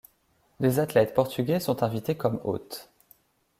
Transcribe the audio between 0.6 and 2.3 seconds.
Des athlètes portugais sont invités